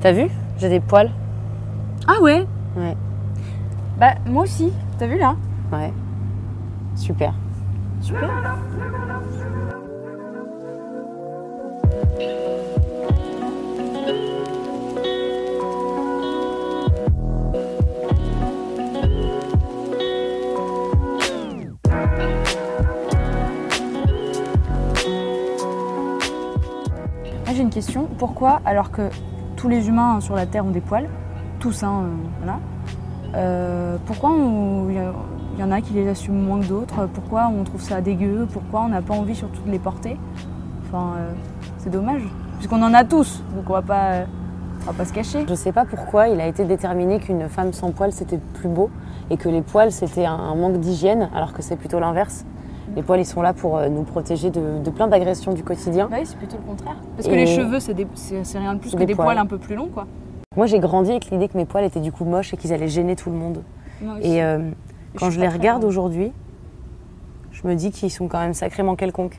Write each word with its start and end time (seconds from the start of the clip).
T'as 0.00 0.12
vu? 0.12 0.30
J'ai 0.56 0.70
des 0.70 0.80
poils. 0.80 1.10
Ah 2.06 2.22
ouais? 2.22 2.46
Ouais. 2.74 2.96
Bah 3.98 4.14
moi 4.24 4.44
aussi, 4.44 4.72
t'as 4.98 5.06
vu 5.06 5.18
là? 5.18 5.36
Ouais. 5.70 5.92
Super. 6.96 7.34
Super. 8.00 8.30
Moi 27.44 27.54
j'ai 27.54 27.60
une 27.60 27.68
question. 27.68 28.08
Pourquoi, 28.16 28.62
alors 28.64 28.90
que 28.90 29.10
tous 29.60 29.68
les 29.68 29.88
humains 29.88 30.20
sur 30.20 30.34
la 30.34 30.46
Terre 30.46 30.64
ont 30.64 30.70
des 30.70 30.80
poils, 30.80 31.06
tous, 31.58 31.82
hein, 31.82 32.04
euh, 32.46 32.56
euh, 33.34 33.96
pourquoi 34.06 34.30
il 34.38 35.60
y, 35.60 35.62
en 35.62 35.70
a 35.70 35.82
qui 35.82 35.92
les 35.92 36.08
assument 36.08 36.42
moins 36.42 36.60
que 36.60 36.64
d'autres? 36.64 37.06
Pourquoi 37.12 37.48
on 37.48 37.62
trouve 37.64 37.82
ça 37.82 38.00
dégueu? 38.00 38.48
Pourquoi 38.50 38.80
on 38.80 38.88
n'a 38.88 39.02
pas 39.02 39.12
envie 39.12 39.34
surtout 39.34 39.60
de 39.66 39.70
les 39.70 39.78
porter? 39.78 40.16
Enfin, 40.86 41.12
euh, 41.18 41.32
c'est 41.76 41.90
dommage, 41.90 42.22
puisqu'on 42.56 42.82
en 42.82 42.94
a 42.94 43.04
tous, 43.04 43.44
donc 43.54 43.68
on 43.68 43.74
va 43.74 43.82
pas, 43.82 44.10
on 44.82 44.86
va 44.86 44.92
pas 44.94 45.04
se 45.04 45.12
cacher. 45.12 45.44
Je 45.46 45.54
sais 45.54 45.72
pas 45.72 45.84
pourquoi 45.84 46.28
il 46.28 46.40
a 46.40 46.46
été 46.46 46.64
déterminé 46.64 47.18
qu'une 47.18 47.46
femme 47.50 47.74
sans 47.74 47.90
poils 47.90 48.12
c'était 48.12 48.38
plus 48.38 48.68
beau 48.68 48.88
et 49.28 49.36
que 49.36 49.50
les 49.50 49.60
poils 49.60 49.92
c'était 49.92 50.24
un 50.24 50.54
manque 50.54 50.78
d'hygiène 50.78 51.28
alors 51.34 51.52
que 51.52 51.60
c'est 51.60 51.76
plutôt 51.76 52.00
l'inverse. 52.00 52.46
Les 52.96 53.02
poils 53.02 53.20
ils 53.20 53.24
sont 53.26 53.42
là 53.42 53.52
pour 53.52 53.76
euh, 53.78 53.88
nous 53.88 54.02
protéger 54.02 54.50
de, 54.50 54.78
de 54.82 54.90
plein 54.90 55.06
d'agressions 55.06 55.52
du 55.52 55.62
quotidien. 55.62 56.08
Bah 56.10 56.16
oui, 56.20 56.26
c'est 56.26 56.36
plutôt 56.36 56.56
le 56.56 56.62
contraire. 56.64 56.96
Parce 57.16 57.28
que 57.28 57.32
Et- 57.32 57.36
les 57.36 57.46
cheveux, 57.46 57.78
c'est 57.80 58.58
rien 58.58 58.74
de 58.74 58.78
plus 58.80 58.92
que 58.92 58.96
des 58.98 59.06
des 59.06 59.14
poils. 59.14 59.26
poils. 59.26 59.38
un 59.38 59.46
peu 59.46 59.58
plus 59.58 59.74
longs, 59.76 59.88
quoi. 59.92 60.06
Moi 60.56 60.66
j'ai 60.66 60.80
grandi 60.80 61.10
avec 61.12 61.30
l'idée 61.30 61.46
que 61.48 61.56
mes 61.56 61.64
poils 61.64 61.84
étaient 61.84 62.00
du 62.00 62.10
coup 62.10 62.24
moches 62.24 62.52
et 62.52 62.56
qu'ils 62.56 62.72
allaient 62.72 62.88
gêner 62.88 63.14
tout 63.14 63.30
le 63.30 63.36
monde. 63.36 63.62
Et 64.22 64.42
euh, 64.42 64.70
quand 65.16 65.30
je 65.30 65.38
les 65.40 65.48
regarde 65.48 65.84
aujourd'hui, 65.84 66.32
je 67.52 67.66
me 67.68 67.74
dis 67.74 67.90
qu'ils 67.90 68.10
sont 68.10 68.26
quand 68.28 68.40
même 68.40 68.54
sacrément 68.54 68.96
quelconques. 68.96 69.38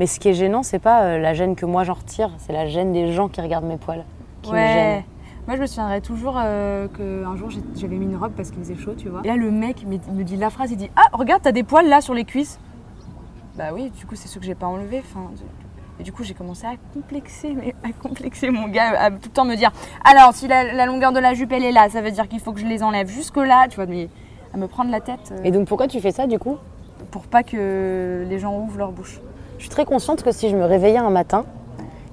Mais 0.00 0.06
ce 0.06 0.18
qui 0.18 0.28
est 0.28 0.34
gênant, 0.34 0.62
c'est 0.62 0.78
pas 0.78 1.02
euh, 1.04 1.18
la 1.18 1.34
gêne 1.34 1.54
que 1.56 1.66
moi 1.66 1.84
j'en 1.84 1.94
retire, 1.94 2.30
c'est 2.38 2.52
la 2.52 2.66
gêne 2.66 2.92
des 2.92 3.12
gens 3.12 3.28
qui 3.28 3.40
regardent 3.40 3.66
mes 3.66 3.76
poils 3.76 4.04
qui 4.42 4.50
me 4.52 4.56
ouais. 4.56 4.72
gênent. 4.72 5.02
Moi, 5.46 5.56
je 5.56 5.62
me 5.62 5.66
souviendrai 5.66 6.00
toujours 6.02 6.34
euh, 6.38 6.88
qu'un 6.88 7.34
jour, 7.36 7.48
j'avais 7.74 7.96
mis 7.96 8.04
une 8.04 8.16
robe 8.16 8.32
parce 8.36 8.50
qu'il 8.50 8.58
faisait 8.62 8.76
chaud, 8.76 8.92
tu 8.96 9.08
vois. 9.08 9.22
Et 9.24 9.28
là, 9.28 9.36
le 9.36 9.50
mec 9.50 9.86
me 9.86 9.96
me 10.14 10.22
dit 10.22 10.36
la 10.36 10.50
phrase, 10.50 10.70
il 10.72 10.76
dit 10.76 10.90
Ah, 10.94 11.08
regarde, 11.14 11.40
t'as 11.42 11.52
des 11.52 11.62
poils 11.62 11.88
là 11.88 12.00
sur 12.02 12.12
les 12.14 12.24
cuisses. 12.24 12.60
Bah 13.58 13.70
oui, 13.74 13.90
du 13.90 14.06
coup, 14.06 14.14
c'est 14.14 14.28
ceux 14.28 14.38
que 14.38 14.46
j'ai 14.46 14.54
pas 14.54 14.68
enlevés. 14.68 15.02
Enfin, 15.04 15.32
et 15.98 16.04
du 16.04 16.12
coup, 16.12 16.22
j'ai 16.22 16.32
commencé 16.32 16.64
à 16.64 16.74
complexer, 16.94 17.56
mais 17.60 17.74
à 17.82 17.90
complexer 17.90 18.50
mon 18.50 18.68
gars, 18.68 18.92
à 18.96 19.10
tout 19.10 19.18
le 19.24 19.30
temps 19.30 19.44
me 19.44 19.56
dire 19.56 19.72
Alors, 20.04 20.32
si 20.32 20.46
la, 20.46 20.72
la 20.72 20.86
longueur 20.86 21.10
de 21.10 21.18
la 21.18 21.34
jupe, 21.34 21.50
elle 21.50 21.64
est 21.64 21.72
là, 21.72 21.88
ça 21.88 22.00
veut 22.00 22.12
dire 22.12 22.28
qu'il 22.28 22.38
faut 22.38 22.52
que 22.52 22.60
je 22.60 22.66
les 22.66 22.84
enlève 22.84 23.08
jusque-là, 23.08 23.66
tu 23.68 23.74
vois, 23.74 23.86
mais 23.86 24.08
à 24.54 24.58
me 24.58 24.68
prendre 24.68 24.92
la 24.92 25.00
tête 25.00 25.32
euh, 25.32 25.42
Et 25.42 25.50
donc 25.50 25.66
pourquoi 25.66 25.88
tu 25.88 26.00
fais 26.00 26.12
ça 26.12 26.28
du 26.28 26.38
coup? 26.38 26.56
Pour 27.10 27.26
pas 27.26 27.42
que 27.42 28.24
les 28.28 28.38
gens 28.38 28.56
ouvrent 28.56 28.78
leur 28.78 28.92
bouche. 28.92 29.20
Je 29.56 29.64
suis 29.64 29.70
très 29.70 29.84
consciente 29.84 30.22
que 30.22 30.30
si 30.30 30.48
je 30.50 30.56
me 30.56 30.64
réveillais 30.64 30.98
un 30.98 31.10
matin 31.10 31.44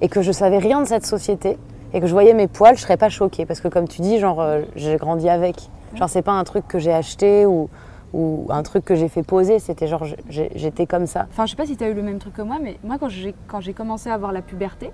et 0.02 0.10
que 0.10 0.24
je 0.24 0.32
savais 0.32 0.58
rien 0.58 0.82
de 0.82 0.88
cette 0.88 1.06
société 1.06 1.60
et 1.94 2.02
que 2.02 2.08
je 2.08 2.12
voyais 2.12 2.34
mes 2.34 2.48
poils, 2.48 2.76
je 2.76 2.82
serais 2.82 2.98
pas 2.98 3.10
choquée 3.10 3.46
parce 3.46 3.62
que 3.62 3.68
comme 3.68 3.88
tu 3.88 4.02
dis, 4.02 4.18
genre 4.18 4.42
euh, 4.42 4.64
j'ai 4.76 4.98
grandi 4.98 5.30
avec. 5.30 5.70
Genre 5.94 6.10
c'est 6.10 6.24
pas 6.24 6.34
un 6.34 6.44
truc 6.44 6.68
que 6.68 6.80
j'ai 6.80 6.92
acheté 6.92 7.46
ou, 7.46 7.70
ou 8.16 8.48
un 8.50 8.64
truc 8.64 8.86
que 8.86 8.96
j'ai 8.96 9.10
fait 9.10 9.24
poser, 9.24 9.60
c'était 9.60 9.88
genre 9.88 10.06
j'étais 10.30 10.86
comme 10.86 11.06
ça. 11.06 11.26
Enfin, 11.30 11.46
je 11.46 11.52
sais 11.52 11.58
pas 11.58 11.66
si 11.66 11.76
tu 11.76 11.84
as 11.84 11.90
eu 11.90 11.94
le 11.94 12.02
même 12.02 12.18
truc 12.18 12.34
que 12.34 12.42
moi, 12.42 12.58
mais 12.62 12.78
moi, 12.84 12.96
quand 13.00 13.10
j'ai, 13.10 13.36
quand 13.48 13.60
j'ai 13.60 13.74
commencé 13.74 14.10
à 14.10 14.14
avoir 14.14 14.32
la 14.32 14.42
puberté, 14.42 14.92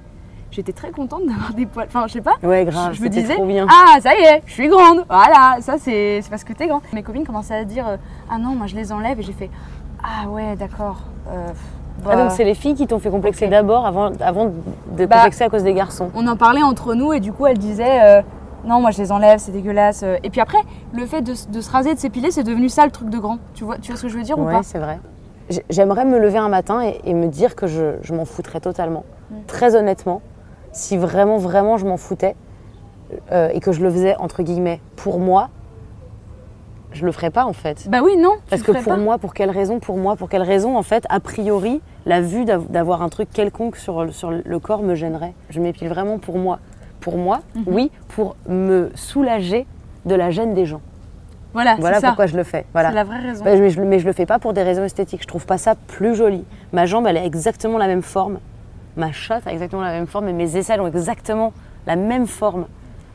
j'étais 0.50 0.74
très 0.74 0.90
contente 0.92 1.26
d'avoir 1.28 1.54
des 1.54 1.68
poils. 1.68 1.86
Enfin, 1.88 2.06
je 2.08 2.14
sais 2.14 2.22
pas. 2.22 2.34
Ouais 2.42 2.66
grave, 2.66 2.94
je 2.94 3.02
me 3.04 3.10
disais, 3.10 3.36
trop 3.36 3.46
bien. 3.46 3.68
ah, 3.70 4.00
ça 4.02 4.14
y 4.20 4.24
est, 4.24 4.42
je 4.48 4.54
suis 4.54 4.68
grande. 4.68 5.06
Voilà, 5.08 5.58
ça, 5.62 5.76
c'est, 5.78 6.22
c'est 6.24 6.30
parce 6.32 6.44
que 6.44 6.54
t'es 6.54 6.68
grande. 6.68 6.82
Mes 6.94 7.04
copines 7.04 7.26
commençaient 7.26 7.56
à 7.56 7.64
dire, 7.64 7.88
euh, 7.88 7.98
ah 8.30 8.38
non, 8.40 8.56
moi, 8.56 8.66
je 8.68 8.76
les 8.76 8.92
enlève. 8.92 9.20
Et 9.20 9.24
j'ai 9.24 9.34
fait, 9.34 9.52
ah 10.04 10.28
ouais, 10.28 10.56
d'accord. 10.56 11.02
Euh, 11.30 11.48
Ah, 12.04 12.10
bah, 12.10 12.16
donc 12.16 12.32
c'est 12.32 12.44
les 12.44 12.56
filles 12.56 12.74
qui 12.74 12.88
t'ont 12.88 12.98
fait 13.00 13.12
complexer 13.12 13.48
d'abord 13.48 13.86
avant, 13.86 14.12
avant 14.20 14.46
de 14.98 15.06
Bah, 15.06 15.18
complexer 15.18 15.44
à 15.44 15.50
cause 15.50 15.62
des 15.64 15.74
garçons. 15.76 16.10
On 16.16 16.26
en 16.26 16.36
parlait 16.36 16.64
entre 16.64 16.96
nous, 16.96 17.14
et 17.14 17.20
du 17.20 17.32
coup, 17.32 17.46
elle 17.46 17.60
disait, 17.60 18.02
euh, 18.04 18.22
non, 18.66 18.80
moi, 18.82 18.92
je 18.92 19.02
les 19.02 19.12
enlève, 19.12 19.40
c'est 19.40 19.52
dégueulasse. 19.52 20.04
euh. 20.04 20.18
Et 20.24 20.30
puis 20.30 20.42
après, 20.42 20.60
le 20.94 21.06
fait 21.06 21.22
de, 21.22 21.34
se 21.34 21.72
raser, 21.72 21.94
de 21.96 22.00
s'épiler, 22.00 22.32
c'est 22.32 22.44
devenu 22.44 22.70
ça 22.70 22.86
le 22.86 22.92
truc 22.92 23.10
de 23.10 23.18
grand. 23.20 23.38
Tu 23.54 23.64
vois, 23.64 23.78
tu 23.78 23.92
vois 23.92 23.98
ce 23.98 24.04
que 24.04 24.10
je 24.10 24.18
veux 24.18 24.24
dire 24.24 24.38
ou 24.38 24.46
pas? 24.46 24.64
c'est 24.64 24.80
vrai. 24.80 25.00
J'ai- 25.50 25.66
J'aimerais 25.70 26.06
me 26.06 26.20
lever 26.20 26.38
un 26.38 26.50
matin 26.50 26.84
et, 26.84 27.00
et 27.04 27.14
me 27.14 27.28
dire 27.28 27.56
que 27.56 27.68
je, 27.68 27.96
je 28.02 28.14
m'en 28.14 28.26
foutrais 28.26 28.60
totalement. 28.60 29.04
Mm. 29.32 29.36
Très 29.48 29.76
honnêtement, 29.76 30.22
si 30.72 30.96
vraiment, 30.98 31.38
vraiment 31.38 31.78
je 31.78 31.86
m'en 31.86 31.98
foutais 31.98 32.36
euh, 33.32 33.50
et 33.54 33.60
que 33.60 33.72
je 33.72 33.82
le 33.82 33.90
faisais 33.90 34.16
entre 34.18 34.44
guillemets 34.44 34.80
pour 34.96 35.20
moi, 35.20 35.50
je 36.94 37.06
le 37.06 37.12
ferais 37.12 37.30
pas 37.32 37.46
en 37.46 37.54
fait. 37.54 37.88
Bah 37.90 38.00
oui, 38.04 38.18
non. 38.18 38.34
Parce 38.50 38.62
que 38.64 38.72
pour 38.74 38.84
pas. 38.84 38.98
moi, 38.98 39.18
pour 39.18 39.34
quelle 39.34 39.50
raison 39.50 39.80
Pour 39.80 39.98
moi, 39.98 40.16
pour 40.18 40.28
quelle 40.30 40.42
raison 40.42 40.78
En 40.78 40.84
fait, 40.84 41.06
a 41.10 41.20
priori, 41.22 41.82
la 42.06 42.22
vue 42.22 42.44
d'av- 42.46 42.68
d'avoir 42.70 43.02
un 43.02 43.10
truc 43.10 43.30
quelconque 43.32 43.78
sur 43.78 44.04
le 44.04 44.60
corps 44.60 44.84
me 44.84 44.94
gênerait. 44.96 45.34
Je 45.50 45.60
m'épile 45.62 45.88
vraiment 45.90 46.18
pour 46.20 46.38
moi. 46.38 46.60
Pour 47.02 47.18
moi, 47.18 47.42
Mhm. 47.56 47.64
oui, 47.68 47.92
pour 48.10 48.36
me 48.48 48.90
soulager 48.96 49.66
de 50.06 50.16
la 50.16 50.32
gêne 50.32 50.54
des 50.54 50.66
gens. 50.66 50.82
Voilà, 51.54 51.76
Voilà 51.80 51.96
c'est 51.98 52.02
ça. 52.02 52.08
pourquoi 52.08 52.28
je 52.28 52.38
le 52.38 52.44
fais. 52.44 52.66
Voilà. 52.72 52.90
C'est 52.90 52.96
la 52.96 53.04
vraie 53.04 53.20
raison. 53.20 53.44
Mais, 53.44 53.70
je, 53.70 53.82
mais 53.82 54.00
je 54.00 54.06
le 54.06 54.14
fais 54.14 54.26
pas 54.26 54.40
pour 54.40 54.54
des 54.54 54.64
raisons 54.64 54.84
esthétiques. 54.86 55.22
Je 55.24 55.28
trouve 55.28 55.46
pas 55.46 55.58
ça 55.58 55.76
plus 55.76 56.16
joli. 56.16 56.46
Ma 56.72 56.86
jambe, 56.86 57.06
elle 57.08 57.18
a 57.18 57.26
exactement 57.26 57.78
la 57.78 57.88
même 57.88 58.04
forme. 58.04 58.40
Ma 58.96 59.12
chatte 59.12 59.46
a 59.48 59.52
exactement 59.52 59.82
la 59.82 59.92
même 59.92 60.08
forme 60.08 60.30
et 60.30 60.34
mes 60.34 60.56
aisselles 60.56 60.80
ont 60.80 60.88
exactement 60.88 61.52
la 61.88 61.98
même 61.98 62.26
forme. 62.28 62.66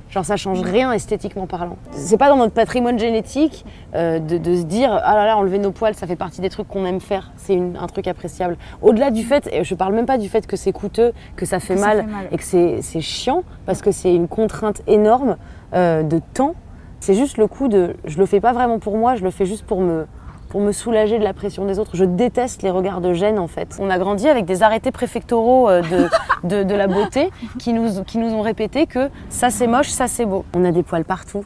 Genre, 0.09 0.25
ça 0.25 0.37
change 0.37 0.61
rien 0.63 0.93
esthétiquement 0.93 1.47
parlant. 1.47 1.77
C'est 1.91 2.17
pas 2.17 2.29
dans 2.29 2.37
notre 2.37 2.53
patrimoine 2.55 2.99
génétique 2.99 3.67
euh, 3.95 4.19
de, 4.21 4.39
de 4.39 4.57
se 4.57 4.63
dire 4.63 4.91
ah 4.93 5.15
là 5.17 5.27
là, 5.27 5.37
enlever 5.37 5.59
nos 5.59 5.73
poils, 5.73 5.95
ça 5.95 6.07
fait 6.07 6.15
partie 6.17 6.41
des 6.41 6.49
trucs 6.49 6.69
qu'on 6.69 6.85
aime 6.87 7.01
faire. 7.01 7.33
C'est 7.37 7.55
une- 7.55 7.77
un 7.77 7.87
truc 7.89 8.07
appréciable. 8.07 8.57
Au-delà 8.83 9.11
du 9.11 9.25
fait, 9.25 9.49
et 9.53 9.65
je 9.65 9.75
parle 9.75 9.95
même 9.95 10.07
pas 10.07 10.17
du 10.19 10.29
fait 10.29 10.47
que 10.47 10.57
c'est 10.57 10.73
coûteux, 10.73 11.13
que 11.35 11.45
ça 11.45 11.59
fait, 11.59 11.75
Que 11.75 11.81
ça 11.81 11.87
mal, 11.87 11.97
fait 11.99 12.11
mal. 12.11 12.27
et 12.31 12.37
que 12.37 12.45
c'est 12.45 12.83
c'est 12.83 13.01
chiant 13.01 13.43
parce 13.67 13.83
que 13.83 13.91
c'est 13.91 14.15
une 14.15 14.29
contrainte 14.29 14.81
énorme 14.87 15.37
euh, 15.75 16.03
de 16.05 16.21
temps. 16.35 16.55
C'est 17.01 17.15
juste 17.15 17.37
le 17.37 17.47
coup 17.49 17.67
de. 17.69 17.97
Je 18.05 18.19
le 18.19 18.27
fais 18.27 18.41
pas 18.41 18.53
vraiment 18.53 18.79
pour 18.79 18.97
moi, 18.97 19.17
je 19.17 19.25
le 19.25 19.31
fais 19.31 19.45
juste 19.45 19.67
pour 19.67 19.81
me, 19.81 20.07
pour 20.49 20.61
me 20.61 20.73
soulager 20.73 21.19
de 21.19 21.25
la 21.25 21.33
pression 21.35 21.65
des 21.67 21.79
autres. 21.79 21.97
Je 21.97 22.05
déteste 22.05 22.63
les 22.63 22.71
regards 22.71 23.01
de 23.01 23.13
gêne 23.13 23.39
en 23.39 23.47
fait. 23.49 23.77
On 23.81 23.91
a 23.91 23.99
grandi 23.99 24.29
avec 24.29 24.45
des 24.45 24.63
arrêtés 24.63 24.91
préfectoraux 24.93 25.69
euh, 25.69 25.83
de, 25.83 26.09
de, 26.49 26.63
de 26.63 26.75
la 26.75 26.87
beauté 26.87 27.31
qui 27.59 27.73
nous, 27.73 28.03
qui 28.05 28.19
nous 28.19 28.33
ont 28.35 28.43
répété 28.43 28.87
que 28.87 29.11
ça 29.29 29.51
c'est 29.51 29.67
moche, 29.67 29.89
ça 29.89 30.07
c'est 30.09 30.27
beau. 30.27 30.45
On 30.55 30.65
a 30.65 30.73
des 30.73 30.83
poils 30.83 31.05
partout. 31.05 31.45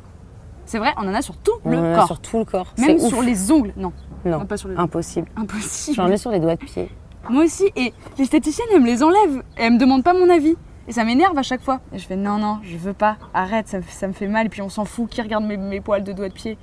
C'est 0.66 0.78
vrai, 0.78 0.90
on 0.98 1.08
en 1.08 1.14
a 1.14 1.22
sur 1.22 1.36
tout 1.36 1.52
On 1.64 1.70
le 1.70 1.78
en 1.78 1.92
a 1.92 1.96
corps. 1.96 2.06
sur 2.06 2.20
tout 2.20 2.38
le 2.38 2.44
corps. 2.44 2.74
Même 2.78 2.98
sur 3.00 3.18
ouf. 3.18 3.24
les 3.26 3.50
ongles. 3.50 3.72
Non, 3.76 3.92
Non, 4.24 4.38
non, 4.40 4.46
pas 4.46 4.56
sur 4.56 4.68
les 4.68 4.76
impossible. 4.76 5.26
Impossible. 5.36 5.96
J'en 5.96 6.06
ai 6.08 6.16
sur 6.16 6.30
les 6.30 6.38
doigts 6.38 6.54
de 6.54 6.64
pied. 6.64 6.88
Moi 7.28 7.44
aussi. 7.44 7.70
Et 7.74 7.92
l'esthéticienne, 8.18 8.68
elle 8.72 8.80
me 8.80 8.86
les 8.86 9.02
enlève. 9.02 9.42
Et 9.58 9.62
elle 9.64 9.72
me 9.72 9.78
demande 9.78 10.04
pas 10.04 10.12
mon 10.14 10.30
avis. 10.30 10.54
Et 10.86 10.92
ça 10.92 11.02
m'énerve 11.04 11.36
à 11.36 11.42
chaque 11.42 11.60
fois. 11.60 11.80
Et 11.92 11.98
je 11.98 12.06
fais 12.06 12.14
non, 12.16 12.38
non, 12.38 12.58
je 12.62 12.76
veux 12.76 12.92
pas. 12.92 13.16
Arrête, 13.34 13.66
ça, 13.66 13.78
me- 13.78 13.82
ça 13.88 14.06
me 14.06 14.12
fait 14.12 14.28
mal. 14.28 14.46
Et 14.46 14.48
puis 14.48 14.62
on 14.62 14.68
s'en 14.68 14.84
fout. 14.84 15.08
Qui 15.08 15.20
regarde 15.22 15.44
mes, 15.44 15.56
mes 15.56 15.80
poils 15.80 16.04
de 16.04 16.12
doigts 16.12 16.28
de 16.28 16.34
pied 16.34 16.56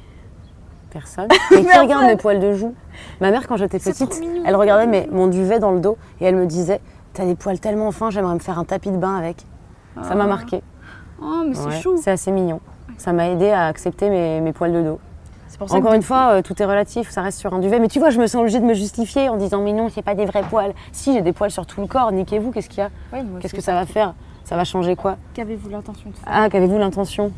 Personne. 0.92 1.28
Mais 1.52 1.64
qui 1.66 1.78
regarde 1.78 2.06
mes 2.06 2.16
poils 2.16 2.40
de 2.40 2.54
joue 2.54 2.74
Ma 3.22 3.32
mère, 3.32 3.48
quand 3.48 3.58
j'étais 3.58 3.80
petite, 3.80 4.22
elle 4.46 4.56
regardait 4.56 4.88
mes- 4.88 5.08
mon 5.12 5.28
duvet 5.28 5.60
dans 5.60 5.72
le 5.72 5.80
dos 5.80 5.98
et 6.22 6.26
elle 6.26 6.36
me 6.36 6.46
disait 6.46 6.82
T'as 7.14 7.26
des 7.26 7.36
poils 7.36 7.60
tellement 7.60 7.92
fins, 7.92 8.10
j'aimerais 8.12 8.36
me 8.36 8.40
faire 8.40 8.60
un 8.60 8.64
tapis 8.64 8.92
de 8.92 8.98
bain 8.98 9.16
avec. 9.18 9.38
Ça 10.04 10.14
m'a 10.16 10.26
Ah. 10.26 10.28
marqué. 10.28 10.62
Oh, 11.22 11.44
mais 11.48 11.56
c'est 11.56 11.66
Ouais, 11.66 11.80
chou. 11.82 11.98
C'est 12.02 12.12
assez 12.12 12.32
mignon. 12.32 12.60
Ça 12.98 13.12
m'a 13.12 13.28
aidé 13.30 13.50
à 13.50 13.66
accepter 13.66 14.10
mes, 14.10 14.40
mes 14.40 14.54
poils 14.54 14.72
de 14.72 14.82
dos. 14.84 15.00
C'est 15.48 15.58
pour 15.58 15.70
ça 15.70 15.76
Encore 15.78 15.94
une 15.94 16.02
fois, 16.04 16.34
euh, 16.34 16.42
tout 16.42 16.62
est 16.62 16.66
relatif, 16.66 17.10
ça 17.10 17.22
reste 17.22 17.40
sur 17.40 17.54
un 17.54 17.60
duvet. 17.60 17.80
Mais 17.80 17.88
tu 17.88 18.00
vois, 18.00 18.10
je 18.12 18.20
me 18.20 18.28
sens 18.28 18.42
obligée 18.42 18.60
de 18.60 18.66
me 18.66 18.74
justifier 18.74 19.30
en 19.30 19.38
disant 19.38 19.62
Mais 19.62 19.74
non, 19.74 19.90
c'est 19.90 20.02
pas 20.04 20.14
des 20.14 20.26
vrais 20.26 20.44
poils. 20.44 20.74
Si, 20.92 21.14
j'ai 21.14 21.22
des 21.22 21.34
poils 21.34 21.50
sur 21.52 21.66
tout 21.66 21.82
le 21.82 21.88
corps, 21.88 22.12
niquez-vous, 22.12 22.52
qu'est-ce 22.52 22.70
qu'il 22.70 22.80
y 22.80 22.82
a 22.82 22.90
Qu'est-ce 23.40 23.54
que 23.56 23.62
ça 23.62 23.74
va 23.74 23.86
faire 23.86 24.14
Ça 24.44 24.56
va 24.56 24.64
changer 24.64 24.96
quoi 24.96 25.18
Qu'avez-vous 25.34 25.70
l'intention 25.70 26.10
de 26.12 26.16
faire? 26.16 26.26
Ah, 26.32 26.50
qu'avez-vous 26.50 26.78
l'intention? 26.78 27.32